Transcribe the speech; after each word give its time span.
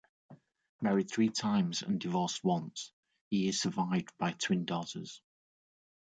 Married 0.81 1.11
three 1.11 1.29
times 1.29 1.83
and 1.83 1.99
divorced 1.99 2.43
once, 2.43 2.91
he 3.29 3.47
is 3.47 3.61
survived 3.61 4.09
by 4.17 4.31
twin 4.31 4.65
daughters. 4.65 5.21